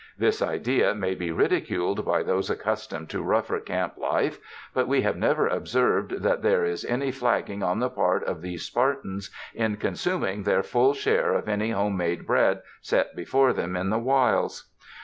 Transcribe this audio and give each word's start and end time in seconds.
This 0.17 0.41
idea 0.41 0.95
may 0.95 1.13
be 1.13 1.31
ridiculed 1.31 2.03
by 2.05 2.23
those 2.23 2.49
accustomed 2.49 3.07
to 3.11 3.21
rougher 3.21 3.59
camp 3.59 3.97
life, 3.97 4.39
but 4.73 4.87
we 4.87 5.01
have 5.03 5.15
never 5.15 5.47
observed 5.47 6.23
that 6.23 6.41
there 6.41 6.65
is 6.65 6.83
any 6.83 7.11
flagging 7.11 7.61
on 7.61 7.77
the 7.77 7.89
part 7.91 8.23
of 8.23 8.41
these 8.41 8.65
Spartans 8.65 9.29
in 9.53 9.77
consum 9.77 10.27
ing 10.27 10.41
their 10.41 10.63
full 10.63 10.95
share 10.95 11.35
of 11.35 11.47
any 11.47 11.69
homemade 11.69 12.25
bread 12.25 12.63
set 12.81 13.15
be 13.15 13.25
fore 13.25 13.53
them 13.53 13.75
in 13.75 13.91
the 13.91 13.99
wilds. 13.99 14.71